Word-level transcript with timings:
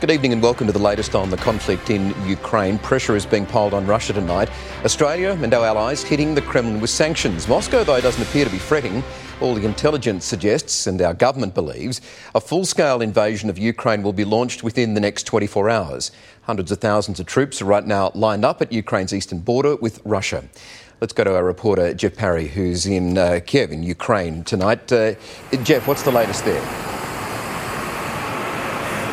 Good 0.00 0.12
evening 0.12 0.32
and 0.32 0.42
welcome 0.42 0.66
to 0.66 0.72
the 0.72 0.78
latest 0.78 1.14
on 1.14 1.28
the 1.28 1.36
conflict 1.36 1.90
in 1.90 2.14
Ukraine. 2.26 2.78
Pressure 2.78 3.16
is 3.16 3.26
being 3.26 3.44
piled 3.44 3.74
on 3.74 3.86
Russia 3.86 4.14
tonight. 4.14 4.48
Australia 4.82 5.38
and 5.42 5.52
our 5.52 5.66
allies 5.66 6.02
hitting 6.02 6.34
the 6.34 6.40
Kremlin 6.40 6.80
with 6.80 6.88
sanctions. 6.88 7.46
Moscow, 7.46 7.84
though, 7.84 8.00
doesn't 8.00 8.22
appear 8.22 8.46
to 8.46 8.50
be 8.50 8.56
fretting. 8.56 9.04
All 9.42 9.54
the 9.54 9.66
intelligence 9.66 10.24
suggests, 10.24 10.86
and 10.86 11.02
our 11.02 11.12
government 11.12 11.54
believes, 11.54 12.00
a 12.34 12.40
full 12.40 12.64
scale 12.64 13.02
invasion 13.02 13.50
of 13.50 13.58
Ukraine 13.58 14.02
will 14.02 14.14
be 14.14 14.24
launched 14.24 14.62
within 14.62 14.94
the 14.94 15.00
next 15.00 15.24
24 15.24 15.68
hours. 15.68 16.12
Hundreds 16.44 16.72
of 16.72 16.78
thousands 16.78 17.20
of 17.20 17.26
troops 17.26 17.60
are 17.60 17.66
right 17.66 17.86
now 17.86 18.10
lined 18.14 18.42
up 18.42 18.62
at 18.62 18.72
Ukraine's 18.72 19.12
eastern 19.12 19.40
border 19.40 19.76
with 19.76 20.00
Russia. 20.06 20.44
Let's 21.02 21.12
go 21.12 21.24
to 21.24 21.34
our 21.36 21.44
reporter, 21.44 21.92
Jeff 21.92 22.16
Parry, 22.16 22.48
who's 22.48 22.86
in 22.86 23.18
uh, 23.18 23.40
Kiev, 23.44 23.70
in 23.70 23.82
Ukraine, 23.82 24.44
tonight. 24.44 24.90
Uh, 24.90 25.16
Jeff, 25.62 25.86
what's 25.86 26.04
the 26.04 26.10
latest 26.10 26.46
there? 26.46 26.62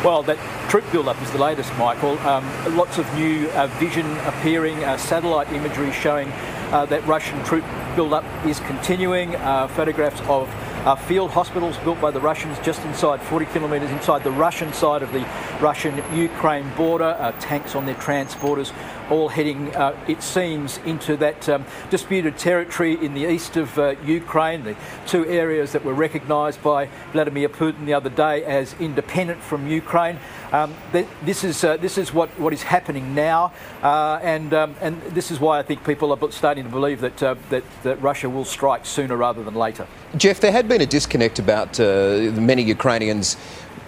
Well, 0.02 0.22
that 0.22 0.38
troop 0.68 0.84
build-up 0.92 1.20
is 1.22 1.30
the 1.30 1.38
latest, 1.38 1.74
Michael. 1.78 2.18
Um, 2.20 2.44
lots 2.76 2.98
of 2.98 3.14
new 3.14 3.48
uh, 3.50 3.68
vision 3.78 4.06
appearing, 4.26 4.84
uh, 4.84 4.98
satellite 4.98 5.50
imagery 5.50 5.90
showing 5.92 6.30
uh, 6.72 6.84
that 6.86 7.04
Russian 7.06 7.42
troop 7.42 7.64
build-up 7.96 8.24
is 8.44 8.60
continuing. 8.60 9.34
Uh, 9.36 9.66
photographs 9.68 10.20
of 10.28 10.46
uh, 10.84 10.94
field 10.94 11.30
hospitals 11.30 11.76
built 11.78 12.00
by 12.00 12.10
the 12.10 12.20
Russians 12.20 12.58
just 12.60 12.82
inside 12.84 13.20
40 13.22 13.46
kilometres 13.46 13.90
inside 13.90 14.22
the 14.24 14.30
Russian 14.30 14.72
side 14.72 15.02
of 15.02 15.12
the 15.12 15.26
Russian-Ukraine 15.60 16.72
border. 16.76 17.16
Uh, 17.18 17.32
tanks 17.40 17.74
on 17.74 17.86
their 17.86 17.94
transporters, 17.96 18.72
all 19.10 19.28
heading, 19.28 19.74
uh, 19.74 19.96
it 20.06 20.22
seems, 20.22 20.78
into 20.78 21.16
that 21.16 21.48
um, 21.48 21.64
disputed 21.90 22.38
territory 22.38 22.94
in 23.04 23.14
the 23.14 23.30
east 23.30 23.56
of 23.56 23.76
uh, 23.78 23.94
Ukraine. 24.04 24.64
The 24.64 24.76
two 25.06 25.26
areas 25.26 25.72
that 25.72 25.84
were 25.84 25.94
recognised 25.94 26.62
by 26.62 26.88
Vladimir 27.12 27.48
Putin 27.48 27.86
the 27.86 27.94
other 27.94 28.10
day 28.10 28.44
as 28.44 28.74
independent 28.80 29.42
from 29.42 29.66
Ukraine. 29.66 30.18
Um, 30.52 30.74
this 30.92 31.44
is 31.44 31.62
uh, 31.64 31.76
this 31.76 31.98
is 31.98 32.14
what, 32.14 32.30
what 32.38 32.52
is 32.54 32.62
happening 32.62 33.14
now, 33.14 33.52
uh, 33.82 34.18
and 34.22 34.54
um, 34.54 34.74
and 34.80 35.00
this 35.02 35.30
is 35.30 35.38
why 35.40 35.58
I 35.58 35.62
think 35.62 35.84
people 35.84 36.10
are 36.12 36.32
starting 36.32 36.64
to 36.64 36.70
believe 36.70 37.00
that, 37.02 37.18
that 37.18 37.64
that 37.82 38.00
Russia 38.00 38.30
will 38.30 38.46
strike 38.46 38.86
sooner 38.86 39.16
rather 39.16 39.44
than 39.44 39.54
later. 39.54 39.86
Jeff, 40.16 40.40
there 40.40 40.52
had 40.52 40.67
been 40.68 40.80
a 40.82 40.86
disconnect 40.86 41.38
about 41.38 41.80
uh, 41.80 42.30
many 42.34 42.62
Ukrainians. 42.62 43.36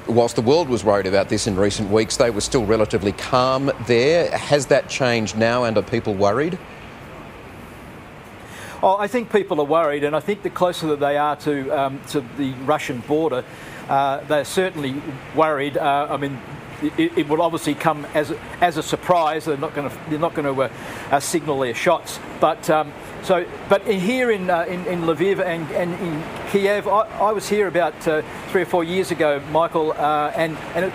Whilst 0.09 0.35
the 0.35 0.43
world 0.43 0.69
was 0.69 0.83
worried 0.83 1.07
about 1.07 1.29
this 1.29 1.47
in 1.47 1.57
recent 1.57 1.91
weeks, 1.91 2.17
they 2.17 2.31
were 2.31 2.41
still 2.41 2.65
relatively 2.65 3.13
calm 3.13 3.71
there. 3.87 4.31
Has 4.37 4.67
that 4.67 4.89
changed 4.89 5.37
now, 5.37 5.65
and 5.65 5.77
are 5.77 5.83
people 5.83 6.15
worried? 6.15 6.59
Oh, 8.83 8.97
I 8.97 9.09
think 9.09 9.31
people 9.31 9.61
are 9.61 9.67
worried, 9.67 10.05
and 10.05 10.17
I 10.17 10.21
think 10.21 10.43
the 10.43 10.49
closer 10.49 10.87
that 10.89 11.01
they 11.01 11.19
are 11.19 11.37
to 11.37 11.71
um, 11.71 12.01
to 12.09 12.25
the 12.39 12.53
Russian 12.65 13.01
border, 13.01 13.45
uh, 13.89 14.25
they're 14.25 14.47
certainly 14.47 14.95
worried. 15.37 15.77
Uh, 15.77 16.09
I 16.11 16.17
mean, 16.17 16.41
it, 16.83 17.19
it, 17.19 17.29
will 17.29 17.43
obviously 17.43 17.75
come 17.75 18.07
as 18.15 18.31
a, 18.31 18.39
as 18.61 18.77
a 18.77 18.83
surprise. 18.83 19.45
They're 19.45 19.57
not 19.57 19.75
going 19.75 19.91
to 19.91 19.97
they're 20.09 20.19
not 20.19 20.35
going 20.35 20.55
to 20.55 20.63
uh, 20.63 20.71
uh, 21.11 21.21
signal 21.21 21.61
their 21.61 21.75
shots. 21.75 22.19
But 22.41 22.69
um, 22.71 22.93
so, 23.23 23.47
but 23.69 23.87
here 23.87 24.31
in, 24.31 24.49
uh, 24.49 24.63
in, 24.63 24.87
in 24.87 25.03
Lviv 25.03 25.45
and, 25.45 25.71
and 25.73 25.93
in 26.01 26.23
Kiev, 26.51 26.89
I, 26.89 27.03
I 27.21 27.33
was 27.33 27.49
here 27.49 27.69
about 27.69 27.95
uh, 28.09 28.23
three 28.49 28.63
or 28.63 28.67
four 28.67 28.83
years 28.83 29.11
ago, 29.11 29.41
Michael, 29.51 29.93
uh, 29.93 30.33
and 30.35 30.57
and 30.75 30.87
it, 30.87 30.93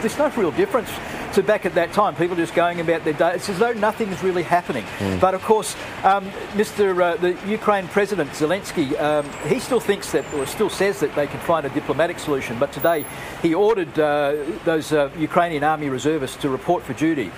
there's 0.00 0.18
no 0.18 0.28
real 0.30 0.52
difference 0.52 0.90
to 1.36 1.42
back 1.42 1.66
at 1.66 1.74
that 1.74 1.92
time. 1.92 2.16
People 2.16 2.34
just 2.34 2.54
going 2.54 2.80
about 2.80 3.04
their 3.04 3.12
day. 3.12 3.34
It's 3.34 3.48
as 3.48 3.58
though 3.58 3.72
nothing's 3.74 4.22
really 4.22 4.42
happening. 4.42 4.84
Mm. 4.98 5.20
But 5.20 5.34
of 5.34 5.42
course, 5.42 5.76
um, 6.02 6.24
Mr. 6.52 6.98
Uh, 7.00 7.16
the 7.16 7.36
Ukraine 7.46 7.86
President 7.88 8.30
Zelensky, 8.30 8.98
um, 8.98 9.28
he 9.46 9.60
still 9.60 9.80
thinks 9.80 10.12
that, 10.12 10.24
or 10.34 10.46
still 10.46 10.70
says 10.70 10.98
that 11.00 11.14
they 11.14 11.26
can 11.26 11.40
find 11.40 11.66
a 11.66 11.68
diplomatic 11.68 12.18
solution. 12.18 12.58
But 12.58 12.72
today, 12.72 13.04
he 13.42 13.54
ordered 13.54 13.98
uh, 13.98 14.36
those 14.64 14.92
uh, 14.92 15.10
Ukrainian 15.18 15.62
army 15.62 15.90
reservists 15.90 16.38
to 16.38 16.48
report 16.48 16.82
for 16.82 16.94
duty. 16.94 17.30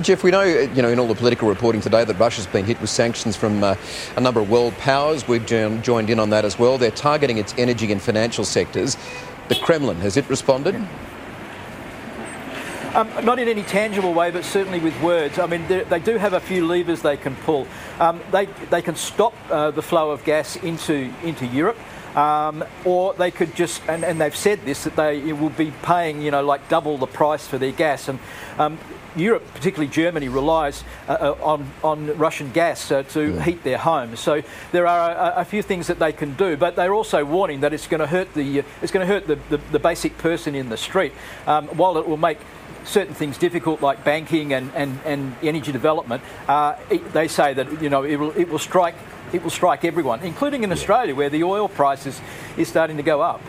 Jeff, 0.00 0.22
we 0.22 0.30
know, 0.30 0.44
you 0.44 0.80
know, 0.80 0.88
in 0.88 0.98
all 1.00 1.08
the 1.08 1.14
political 1.14 1.48
reporting 1.48 1.80
today 1.80 2.04
that 2.04 2.18
Russia's 2.18 2.46
been 2.46 2.64
hit 2.64 2.80
with 2.80 2.88
sanctions 2.88 3.36
from 3.36 3.64
uh, 3.64 3.74
a 4.16 4.20
number 4.20 4.40
of 4.40 4.48
world 4.48 4.74
powers. 4.78 5.26
We've 5.26 5.44
joined 5.44 6.08
in 6.08 6.20
on 6.20 6.30
that 6.30 6.44
as 6.44 6.56
well. 6.56 6.78
They're 6.78 6.92
targeting 6.92 7.38
its 7.38 7.52
energy 7.58 7.90
and 7.90 8.00
financial 8.00 8.44
sectors. 8.44 8.96
The 9.48 9.56
Kremlin, 9.56 9.96
has 9.98 10.16
it 10.16 10.28
responded? 10.30 10.76
Um, 12.94 13.08
not 13.24 13.38
in 13.38 13.48
any 13.48 13.62
tangible 13.62 14.12
way, 14.12 14.30
but 14.30 14.44
certainly 14.44 14.78
with 14.78 15.00
words. 15.00 15.38
I 15.38 15.46
mean, 15.46 15.66
they 15.66 15.98
do 15.98 16.18
have 16.18 16.34
a 16.34 16.40
few 16.40 16.66
levers 16.66 17.00
they 17.00 17.16
can 17.16 17.34
pull. 17.36 17.66
Um, 17.98 18.20
they, 18.30 18.44
they 18.68 18.82
can 18.82 18.96
stop 18.96 19.32
uh, 19.50 19.70
the 19.70 19.80
flow 19.80 20.10
of 20.10 20.24
gas 20.24 20.56
into, 20.56 21.10
into 21.22 21.46
Europe. 21.46 21.78
Um, 22.16 22.64
or 22.84 23.14
they 23.14 23.30
could 23.30 23.54
just, 23.54 23.82
and, 23.88 24.04
and, 24.04 24.20
they've 24.20 24.36
said 24.36 24.66
this, 24.66 24.84
that 24.84 24.96
they 24.96 25.32
will 25.32 25.48
be 25.48 25.72
paying, 25.82 26.20
you 26.20 26.30
know, 26.30 26.44
like 26.44 26.68
double 26.68 26.98
the 26.98 27.06
price 27.06 27.46
for 27.46 27.56
their 27.56 27.72
gas. 27.72 28.08
And 28.08 28.18
um, 28.58 28.78
Europe, 29.16 29.42
particularly 29.54 29.88
Germany, 29.88 30.28
relies 30.28 30.84
uh, 31.08 31.12
uh 31.12 31.36
on, 31.42 31.70
on 31.82 32.16
Russian 32.18 32.50
gas 32.50 32.90
uh, 32.90 33.02
to 33.04 33.34
yeah. 33.34 33.42
heat 33.42 33.64
their 33.64 33.78
homes. 33.78 34.20
So 34.20 34.42
there 34.72 34.86
are 34.86 35.10
a, 35.10 35.40
a, 35.40 35.44
few 35.44 35.62
things 35.62 35.86
that 35.86 35.98
they 35.98 36.12
can 36.12 36.34
do, 36.34 36.56
but 36.56 36.76
they're 36.76 36.94
also 36.94 37.24
warning 37.24 37.60
that 37.60 37.72
it's 37.72 37.86
going 37.86 38.00
to 38.00 38.06
hurt 38.06 38.32
the 38.34 38.60
uh, 38.60 38.62
it's 38.80 38.92
going 38.92 39.06
to 39.06 39.12
hurt 39.12 39.26
the, 39.26 39.38
the, 39.48 39.58
the, 39.70 39.78
basic 39.78 40.16
person 40.18 40.54
in 40.54 40.68
the 40.68 40.76
street. 40.76 41.12
Um, 41.46 41.68
while 41.68 41.98
it 41.98 42.06
will 42.06 42.16
make 42.16 42.38
certain 42.84 43.14
things 43.14 43.38
difficult, 43.38 43.80
like 43.80 44.04
banking 44.04 44.52
and, 44.52 44.70
and, 44.74 44.98
and 45.04 45.34
energy 45.42 45.72
development, 45.72 46.22
uh, 46.48 46.76
it, 46.90 47.12
they 47.12 47.28
say 47.28 47.54
that 47.54 47.82
you 47.82 47.90
know 47.90 48.02
it 48.02 48.16
will, 48.16 48.32
it 48.32 48.48
will 48.48 48.58
strike 48.58 48.96
it 49.32 49.42
will 49.42 49.50
strike 49.50 49.84
everyone, 49.84 50.20
including 50.20 50.64
in 50.64 50.72
Australia, 50.72 51.14
where 51.14 51.30
the 51.30 51.44
oil 51.44 51.68
price 51.68 52.06
is, 52.06 52.20
is 52.56 52.68
starting 52.68 52.96
to 52.96 53.02
go 53.02 53.20
up. 53.20 53.40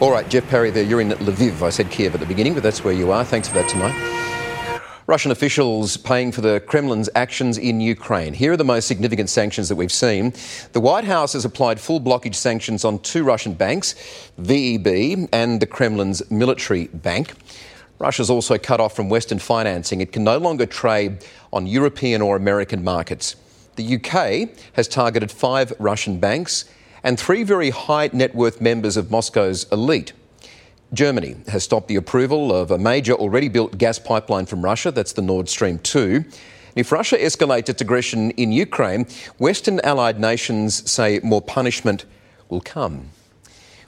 All 0.00 0.10
right, 0.10 0.28
Jeff 0.28 0.48
Parry, 0.48 0.70
there. 0.70 0.82
You're 0.82 1.00
in 1.00 1.10
Lviv. 1.10 1.62
I 1.62 1.70
said 1.70 1.90
Kiev 1.90 2.14
at 2.14 2.20
the 2.20 2.26
beginning, 2.26 2.54
but 2.54 2.62
that's 2.62 2.82
where 2.82 2.94
you 2.94 3.12
are. 3.12 3.24
Thanks 3.24 3.48
for 3.48 3.54
that 3.54 3.68
tonight. 3.68 3.94
Russian 5.06 5.30
officials 5.30 5.98
paying 5.98 6.32
for 6.32 6.40
the 6.40 6.60
Kremlin's 6.66 7.10
actions 7.14 7.58
in 7.58 7.78
Ukraine. 7.78 8.32
Here 8.32 8.52
are 8.52 8.56
the 8.56 8.64
most 8.64 8.88
significant 8.88 9.28
sanctions 9.28 9.68
that 9.68 9.76
we've 9.76 9.92
seen. 9.92 10.32
The 10.72 10.80
White 10.80 11.04
House 11.04 11.34
has 11.34 11.44
applied 11.44 11.78
full 11.78 12.00
blockage 12.00 12.36
sanctions 12.36 12.86
on 12.86 12.98
two 13.00 13.22
Russian 13.22 13.52
banks, 13.52 13.94
VEB 14.40 15.28
and 15.30 15.60
the 15.60 15.66
Kremlin's 15.66 16.28
military 16.30 16.86
bank. 16.86 17.34
Russia's 17.98 18.30
also 18.30 18.56
cut 18.56 18.80
off 18.80 18.96
from 18.96 19.10
Western 19.10 19.38
financing. 19.38 20.00
It 20.00 20.10
can 20.10 20.24
no 20.24 20.38
longer 20.38 20.64
trade 20.64 21.22
on 21.52 21.66
European 21.66 22.22
or 22.22 22.34
American 22.34 22.82
markets. 22.82 23.36
The 23.76 23.96
UK 23.96 24.56
has 24.74 24.88
targeted 24.88 25.30
five 25.30 25.72
Russian 25.78 26.18
banks 26.18 26.64
and 27.02 27.18
three 27.18 27.42
very 27.42 27.70
high 27.70 28.10
net 28.12 28.34
worth 28.34 28.60
members 28.60 28.96
of 28.96 29.10
Moscow's 29.10 29.70
elite. 29.70 30.12
Germany 30.92 31.36
has 31.48 31.64
stopped 31.64 31.88
the 31.88 31.96
approval 31.96 32.54
of 32.54 32.70
a 32.70 32.78
major 32.78 33.14
already 33.14 33.48
built 33.48 33.76
gas 33.78 33.98
pipeline 33.98 34.46
from 34.46 34.64
Russia, 34.64 34.90
that's 34.90 35.12
the 35.12 35.22
Nord 35.22 35.48
Stream 35.48 35.78
2. 35.80 36.24
If 36.76 36.92
Russia 36.92 37.16
escalates 37.16 37.68
its 37.68 37.82
aggression 37.82 38.30
in 38.32 38.52
Ukraine, 38.52 39.06
Western 39.38 39.80
allied 39.80 40.18
nations 40.18 40.88
say 40.90 41.20
more 41.22 41.42
punishment 41.42 42.04
will 42.48 42.60
come. 42.60 43.10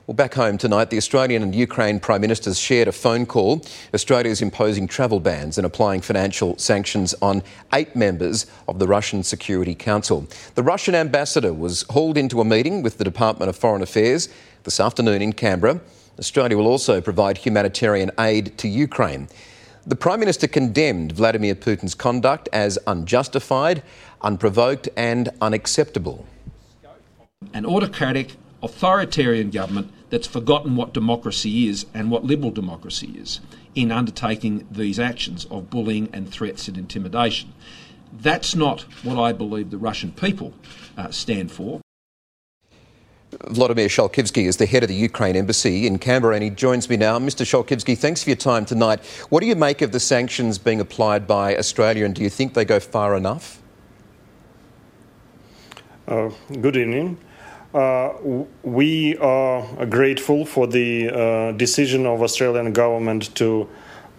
Well, 0.06 0.14
back 0.14 0.34
home 0.34 0.56
tonight, 0.56 0.90
the 0.90 0.98
Australian 0.98 1.42
and 1.42 1.52
Ukraine 1.52 1.98
Prime 1.98 2.20
Ministers 2.20 2.60
shared 2.60 2.86
a 2.86 2.92
phone 2.92 3.26
call. 3.26 3.66
Australia 3.92 4.30
is 4.30 4.40
imposing 4.40 4.86
travel 4.86 5.18
bans 5.18 5.58
and 5.58 5.66
applying 5.66 6.00
financial 6.00 6.56
sanctions 6.58 7.12
on 7.20 7.42
eight 7.74 7.96
members 7.96 8.46
of 8.68 8.78
the 8.78 8.86
Russian 8.86 9.24
Security 9.24 9.74
Council. 9.74 10.28
The 10.54 10.62
Russian 10.62 10.94
ambassador 10.94 11.52
was 11.52 11.82
hauled 11.90 12.16
into 12.16 12.40
a 12.40 12.44
meeting 12.44 12.82
with 12.82 12.98
the 12.98 13.04
Department 13.04 13.48
of 13.48 13.56
Foreign 13.56 13.82
Affairs 13.82 14.28
this 14.62 14.78
afternoon 14.78 15.22
in 15.22 15.32
Canberra. 15.32 15.80
Australia 16.20 16.56
will 16.56 16.68
also 16.68 17.00
provide 17.00 17.38
humanitarian 17.38 18.12
aid 18.16 18.56
to 18.58 18.68
Ukraine. 18.68 19.26
The 19.88 19.96
Prime 19.96 20.20
Minister 20.20 20.46
condemned 20.46 21.10
Vladimir 21.10 21.56
Putin's 21.56 21.96
conduct 21.96 22.48
as 22.52 22.78
unjustified, 22.86 23.82
unprovoked, 24.22 24.88
and 24.96 25.30
unacceptable. 25.40 26.24
An 27.52 27.66
autocratic, 27.66 28.34
authoritarian 28.62 29.50
government 29.50 29.92
that's 30.10 30.26
forgotten 30.26 30.76
what 30.76 30.92
democracy 30.92 31.68
is 31.68 31.86
and 31.92 32.10
what 32.10 32.24
liberal 32.24 32.50
democracy 32.50 33.12
is 33.16 33.40
in 33.74 33.90
undertaking 33.90 34.66
these 34.70 34.98
actions 34.98 35.44
of 35.46 35.70
bullying 35.70 36.08
and 36.12 36.30
threats 36.30 36.68
and 36.68 36.76
intimidation. 36.76 37.52
That's 38.12 38.54
not 38.54 38.82
what 39.02 39.18
I 39.18 39.32
believe 39.32 39.70
the 39.70 39.78
Russian 39.78 40.12
people 40.12 40.54
uh, 40.96 41.10
stand 41.10 41.50
for. 41.50 41.80
Vladimir 43.48 43.88
Shalkivsky 43.88 44.46
is 44.46 44.56
the 44.56 44.66
head 44.66 44.82
of 44.82 44.88
the 44.88 44.94
Ukraine 44.94 45.36
embassy 45.36 45.86
in 45.86 45.98
Canberra 45.98 46.34
and 46.34 46.44
he 46.44 46.50
joins 46.50 46.88
me 46.88 46.96
now. 46.96 47.18
Mr. 47.18 47.44
Shalkivsky, 47.44 47.98
thanks 47.98 48.22
for 48.22 48.30
your 48.30 48.36
time 48.36 48.64
tonight. 48.64 49.04
What 49.28 49.40
do 49.40 49.46
you 49.46 49.56
make 49.56 49.82
of 49.82 49.92
the 49.92 50.00
sanctions 50.00 50.58
being 50.58 50.80
applied 50.80 51.26
by 51.26 51.56
Australia 51.56 52.04
and 52.04 52.14
do 52.14 52.22
you 52.22 52.30
think 52.30 52.54
they 52.54 52.64
go 52.64 52.80
far 52.80 53.16
enough? 53.16 53.60
Uh, 56.08 56.30
good 56.60 56.76
evening. 56.76 57.18
Uh, 57.76 58.46
we 58.62 59.18
are 59.18 59.84
grateful 59.84 60.46
for 60.46 60.66
the 60.66 61.10
uh, 61.10 61.52
decision 61.52 62.06
of 62.06 62.22
Australian 62.22 62.72
government 62.72 63.34
to 63.34 63.68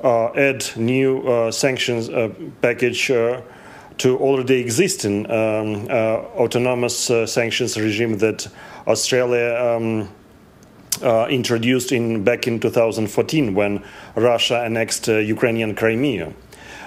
uh, 0.03 0.27
add 0.33 0.63
new 0.75 1.27
uh, 1.27 1.51
sanctions 1.51 2.07
uh, 2.07 2.31
package 2.61 3.07
to 3.07 4.15
already 4.19 4.59
existing 4.59 5.27
um, 5.31 5.89
autonomous 6.37 7.09
sanctions 7.25 7.79
regime 7.79 8.19
that 8.19 8.47
Australia 8.85 9.55
um, 9.59 10.07
introduced 11.27 11.91
in 11.91 12.23
back 12.23 12.45
in 12.45 12.59
2014 12.59 13.55
when 13.55 13.83
Russia 14.13 14.61
annexed 14.63 15.07
Ukrainian 15.07 15.73
Crimea. 15.73 16.31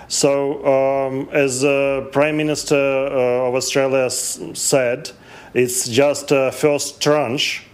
So, 0.06 0.64
um, 0.64 1.28
as 1.32 1.62
the 1.62 2.08
Prime 2.12 2.36
Minister 2.36 2.76
of 2.76 3.56
Australia 3.56 4.08
said, 4.08 5.10
it's 5.54 5.88
just 5.88 6.30
a 6.30 6.52
first 6.52 7.00
tranche, 7.00 7.64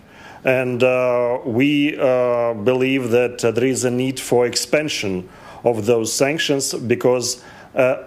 and 0.44 0.82
uh, 0.82 1.40
we 1.44 1.98
uh, 1.98 2.54
believe 2.54 3.10
that 3.10 3.44
uh, 3.44 3.50
there 3.50 3.66
is 3.66 3.84
a 3.84 3.90
need 3.90 4.20
for 4.20 4.46
expansion 4.46 5.28
of 5.64 5.86
those 5.86 6.12
sanctions 6.12 6.72
because 6.72 7.42
uh, 7.74 8.04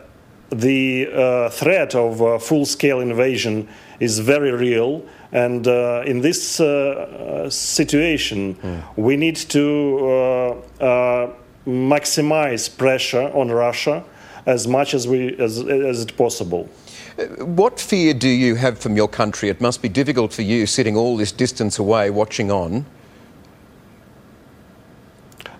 the 0.49 1.07
uh, 1.13 1.49
threat 1.49 1.93
of 1.93 2.21
uh, 2.21 2.39
full-scale 2.39 3.01
invasion 3.01 3.67
is 3.99 4.19
very 4.19 4.51
real. 4.51 5.05
And 5.31 5.67
in 6.07 6.21
this 6.21 6.55
situation, 7.53 8.55
mm. 8.55 8.83
we 8.95 9.15
need 9.15 9.35
to 9.35 10.63
maximize 11.67 12.77
pressure 12.77 13.29
on 13.35 13.51
Russia 13.51 14.03
as 14.47 14.67
much 14.67 14.95
as 14.95 15.07
we 15.07 15.37
as, 15.37 15.59
as 15.59 16.01
it 16.01 16.17
possible. 16.17 16.67
What 17.39 17.79
fear 17.79 18.13
do 18.13 18.29
you 18.29 18.55
have 18.55 18.79
from 18.79 18.95
your 18.95 19.07
country? 19.07 19.49
It 19.49 19.61
must 19.61 19.81
be 19.81 19.89
difficult 19.89 20.33
for 20.33 20.41
you 20.41 20.65
sitting 20.65 20.95
all 20.95 21.17
this 21.17 21.31
distance 21.31 21.79
away 21.79 22.09
watching 22.09 22.51
on. 22.51 22.85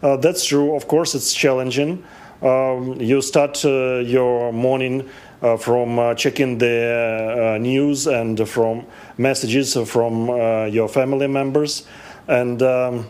Uh, 0.01 0.15
that's 0.17 0.45
true. 0.45 0.75
Of 0.75 0.87
course, 0.87 1.15
it's 1.15 1.33
challenging. 1.33 2.03
Um, 2.41 3.01
you 3.01 3.21
start 3.21 3.65
uh, 3.65 3.97
your 3.97 4.53
morning 4.53 5.09
uh, 5.41 5.57
from 5.57 5.99
uh, 5.99 6.13
checking 6.15 6.57
the 6.57 7.55
uh, 7.55 7.57
news 7.57 8.07
and 8.07 8.47
from 8.47 8.85
messages 9.17 9.75
from 9.85 10.29
uh, 10.29 10.65
your 10.65 10.87
family 10.87 11.27
members, 11.27 11.85
and 12.27 12.61
um, 12.61 13.09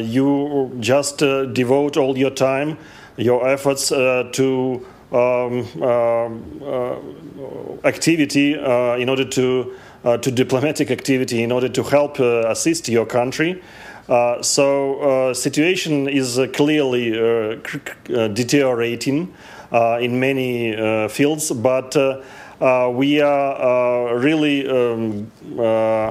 you 0.00 0.74
just 0.80 1.18
devote 1.18 1.98
all 1.98 2.16
your 2.16 2.30
time, 2.30 2.78
your 3.18 3.46
efforts 3.46 3.88
to 3.88 4.86
um, 5.12 5.66
uh, 5.82 6.28
activity 7.84 8.56
uh, 8.58 8.96
in 8.96 9.08
order 9.08 9.24
to 9.24 9.74
uh, 10.04 10.18
to 10.18 10.30
diplomatic 10.30 10.90
activity 10.90 11.42
in 11.42 11.50
order 11.50 11.68
to 11.68 11.82
help 11.82 12.18
assist 12.18 12.88
your 12.88 13.06
country. 13.06 13.62
Uh, 14.06 14.42
so 14.42 15.00
uh, 15.00 15.34
situation 15.34 16.08
is 16.08 16.38
uh, 16.38 16.46
clearly 16.48 17.10
deteriorating 18.34 19.32
in 19.72 20.20
many 20.20 21.08
fields, 21.08 21.50
but 21.50 21.96
we 22.60 23.20
are 23.20 24.18
really 24.18 24.68
um, 24.68 25.30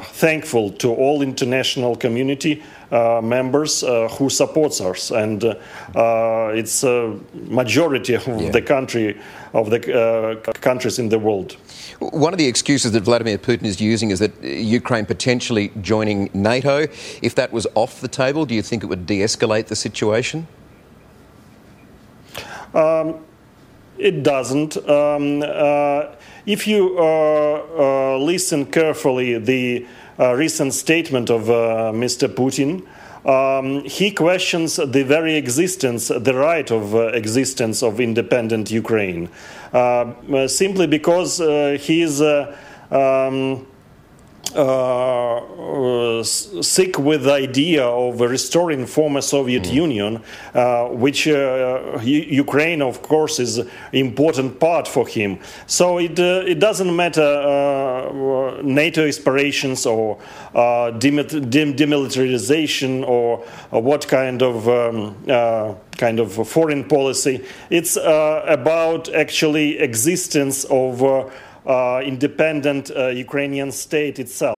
thankful 0.02 0.72
to 0.72 0.94
all 0.94 1.22
international 1.22 1.96
community 1.96 2.62
uh, 2.94 3.20
members 3.22 3.84
uh, 3.84 4.08
who 4.10 4.30
supports 4.30 4.80
us, 4.80 5.10
and 5.10 5.44
uh, 5.44 6.52
it's 6.54 6.84
a 6.84 7.18
majority 7.34 8.14
of 8.14 8.28
yeah. 8.28 8.52
the 8.52 8.62
country 8.62 9.18
of 9.54 9.72
the 9.72 10.54
countries 10.62 11.00
in 11.00 11.10
the 11.10 11.18
world. 11.18 11.58
One 12.00 12.34
of 12.34 12.38
the 12.38 12.46
excuses 12.46 12.92
that 12.92 13.02
Vladimir 13.02 13.40
Putin 13.40 13.64
is 13.64 13.82
using 13.82 14.12
is 14.12 14.20
that 14.20 14.32
Ukraine 14.44 15.08
potentially 15.08 15.72
joining 15.82 16.30
NATO. 16.34 16.86
If 17.22 17.34
that 17.34 17.52
was 17.52 17.66
off 17.74 18.00
the 18.00 18.08
table, 18.08 18.46
do 18.46 18.54
you 18.54 18.62
think 18.62 18.84
it 18.84 18.88
would 18.88 19.08
de-escalate 19.08 19.68
the 19.68 19.76
situation? 19.76 20.48
Um, 22.76 23.26
it 23.98 24.24
doesn't. 24.24 24.78
Um, 24.90 25.44
uh, 25.44 26.08
if 26.46 26.68
you 26.68 26.98
uh, 26.98 27.04
uh, 27.04 28.18
listen 28.18 28.66
carefully, 28.66 29.38
the 29.38 29.86
uh, 30.20 30.34
recent 30.34 30.74
statement 30.74 31.30
of 31.30 31.50
uh, 31.50 31.92
Mr. 31.94 32.28
Putin. 32.28 32.86
Um, 33.26 33.86
he 33.86 34.12
questions 34.12 34.76
the 34.76 35.04
very 35.04 35.36
existence, 35.36 36.10
the 36.10 36.34
right 36.34 36.70
of 36.70 36.94
uh, 36.94 37.08
existence 37.14 37.82
of 37.82 38.02
independent 38.02 38.70
Ukraine, 38.70 39.30
uh, 39.72 40.48
simply 40.48 40.88
because 40.88 41.40
uh, 41.40 41.78
he 41.80 42.02
is. 42.02 42.22
Um, 42.92 43.66
sick 46.24 46.98
with 46.98 47.24
the 47.24 47.34
idea 47.34 47.84
of 47.84 48.22
restoring 48.22 48.86
former 48.86 49.20
Soviet 49.22 49.64
mm. 49.64 49.74
Union, 49.74 50.22
uh, 50.54 50.86
which 50.88 51.28
uh, 51.28 52.00
Ukraine, 52.02 52.82
of 52.82 53.02
course, 53.02 53.40
is 53.40 53.62
important 53.92 54.58
part 54.60 54.88
for 54.88 55.08
him. 55.08 55.40
So 55.68 56.00
it 56.00 56.20
uh, 56.20 56.44
it 56.46 56.60
doesn't 56.60 56.96
matter 56.96 57.22
uh, 57.22 58.62
NATO 58.64 59.08
aspirations 59.08 59.86
or 59.86 60.18
demilitarization 60.54 63.08
or 63.08 63.38
what 63.70 64.08
kind 64.08 64.42
of 64.42 64.68
um, 64.68 65.16
kind 65.98 66.20
of 66.20 66.48
foreign 66.48 66.84
policy. 66.84 67.46
It's 67.70 67.98
about 67.98 69.14
actually 69.14 69.78
existence 69.80 70.64
of 70.66 71.04
uh, 71.66 72.02
independent 72.04 72.92
uh, 72.92 73.08
Ukrainian 73.08 73.72
state 73.72 74.20
itself. 74.20 74.58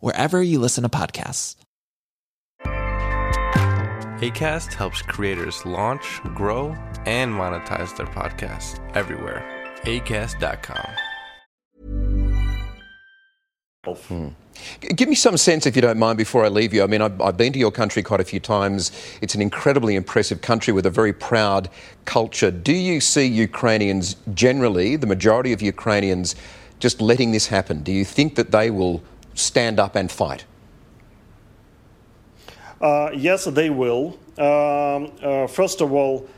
wherever 0.00 0.42
you 0.42 0.58
listen 0.58 0.82
to 0.82 0.88
podcasts. 0.88 1.56
ACAST 4.20 4.72
helps 4.72 5.02
creators 5.02 5.66
launch, 5.66 6.22
grow, 6.34 6.74
and 7.04 7.30
monetize 7.32 7.94
their 7.96 8.06
podcasts 8.06 8.80
everywhere. 8.96 9.44
ACAST.com. 9.82 10.86
Hmm. 13.94 14.28
Give 14.80 15.08
me 15.08 15.14
some 15.14 15.36
sense, 15.36 15.66
if 15.66 15.76
you 15.76 15.82
don't 15.82 15.98
mind, 15.98 16.18
before 16.18 16.44
I 16.44 16.48
leave 16.48 16.74
you. 16.74 16.82
I 16.82 16.86
mean, 16.86 17.02
I've, 17.02 17.20
I've, 17.20 17.36
been 17.36 17.52
to 17.52 17.58
your 17.58 17.70
country 17.70 18.02
quite 18.02 18.20
a 18.20 18.24
few 18.24 18.40
times. 18.40 18.90
It's 19.20 19.34
an 19.34 19.42
incredibly 19.42 19.94
impressive 19.94 20.40
country 20.40 20.72
with 20.72 20.86
a 20.86 20.90
very 20.90 21.12
proud 21.12 21.68
culture. 22.04 22.50
Do 22.50 22.72
you 22.72 23.00
see 23.00 23.26
Ukrainians 23.26 24.16
generally, 24.34 24.96
the 24.96 25.06
majority 25.06 25.52
of 25.52 25.62
Ukrainians, 25.62 26.34
just 26.80 27.00
letting 27.00 27.30
this 27.30 27.46
happen? 27.46 27.82
Do 27.82 27.92
you 27.92 28.04
think 28.04 28.34
that 28.34 28.50
they 28.50 28.70
will 28.70 29.02
stand 29.36 29.78
up 29.78 29.94
and 29.94 30.10
fight? 30.10 30.44
Uh, 32.80 33.10
yes, 33.14 33.44
they 33.44 33.70
will. 33.70 34.18
Um, 34.36 35.12
uh, 35.22 35.46
first 35.46 35.80
of 35.80 35.92
all, 35.92 36.28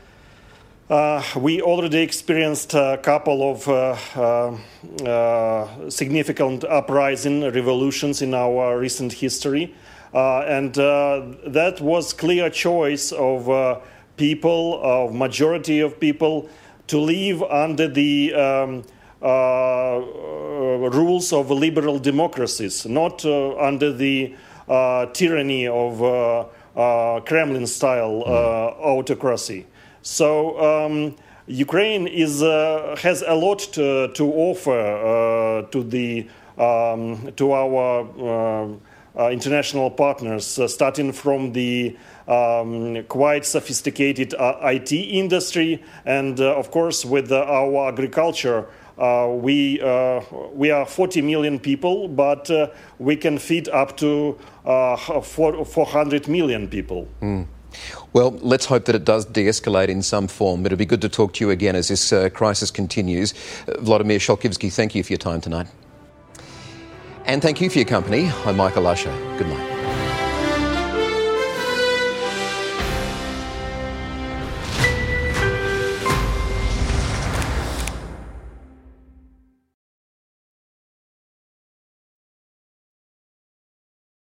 uh, 0.89 1.21
we 1.35 1.61
already 1.61 1.99
experienced 1.99 2.73
a 2.73 2.99
couple 3.03 3.51
of 3.51 3.67
uh, 3.67 3.95
uh, 4.15 5.07
uh, 5.07 5.89
significant 5.89 6.63
uprising 6.63 7.43
revolutions 7.43 8.21
in 8.21 8.33
our 8.33 8.79
recent 8.79 9.13
history, 9.13 9.75
and 10.13 10.73
that 10.73 11.77
was 11.79 12.13
clear 12.13 12.49
choice 12.49 13.11
of 13.11 13.83
people, 14.17 14.79
of 14.81 15.13
majority 15.13 15.79
of 15.79 15.99
people, 15.99 16.49
to 16.87 16.97
live 16.99 17.43
under 17.43 17.87
the 17.87 18.33
um, 18.33 18.83
rules 20.91 21.33
of 21.33 21.51
liberal 21.51 21.99
democracies, 21.99 22.85
not 22.85 23.25
uh, 23.25 23.57
under 23.57 23.91
the 23.91 24.35
uh, 24.67 25.05
tyranny 25.07 25.67
of 25.67 25.99
Kremlin 27.25 27.67
style 27.67 28.23
autocracy. 28.23 29.65
So, 30.01 30.59
um, 30.59 31.15
Ukraine 31.47 32.07
is, 32.07 32.41
has 32.41 33.23
a 33.25 33.33
lot 33.33 33.59
to, 33.73 34.09
to 34.13 34.33
offer 34.33 35.67
to, 35.71 35.83
the, 35.83 36.27
um, 36.57 37.31
to 37.35 37.51
our 37.51 38.77
uh, 39.19 39.29
international 39.31 39.89
partners, 39.91 40.59
uh, 40.59 40.67
starting 40.67 41.11
from 41.11 41.51
the 41.51 41.97
um, 42.27 43.03
quite 43.09 43.43
sophisticated 43.43 44.33
uh, 44.35 44.57
IT 44.63 44.93
industry, 44.93 45.83
and 46.05 46.39
of 46.39 46.71
course 46.71 47.03
with 47.03 47.31
our 47.31 47.89
agriculture 47.89 48.59
uh, 48.59 48.88
we, 49.41 49.81
uh, 49.81 50.21
we 50.53 50.71
are 50.71 50.85
40 50.85 51.21
million 51.21 51.59
people, 51.59 52.07
but 52.07 52.49
uh, 52.49 52.67
we 52.97 53.15
can 53.15 53.37
feed 53.37 53.69
up 53.69 53.97
to 53.97 54.37
400 54.63 56.27
million 56.27 56.67
people. 56.67 57.07
Mm. 57.21 57.47
Well, 58.13 58.31
let's 58.41 58.65
hope 58.65 58.85
that 58.85 58.95
it 58.95 59.05
does 59.05 59.25
de 59.25 59.45
escalate 59.47 59.89
in 59.89 60.01
some 60.01 60.27
form. 60.27 60.65
It'll 60.65 60.77
be 60.77 60.85
good 60.85 61.01
to 61.01 61.09
talk 61.09 61.33
to 61.33 61.45
you 61.45 61.51
again 61.51 61.75
as 61.75 61.87
this 61.87 62.11
uh, 62.11 62.29
crisis 62.29 62.71
continues. 62.71 63.33
Uh, 63.67 63.79
Vladimir 63.79 64.19
Shalkivsky, 64.19 64.73
thank 64.73 64.95
you 64.95 65.03
for 65.03 65.13
your 65.13 65.19
time 65.19 65.41
tonight. 65.41 65.67
And 67.25 67.41
thank 67.41 67.61
you 67.61 67.69
for 67.69 67.77
your 67.77 67.87
company. 67.87 68.31
I'm 68.45 68.57
Michael 68.57 68.87
Usher. 68.87 69.15
Good 69.37 69.47
night. 69.47 69.68